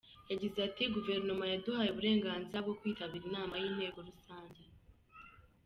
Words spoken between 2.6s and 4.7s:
bwo kwitabira inama y’inteko rusange.